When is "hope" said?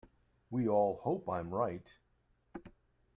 1.03-1.29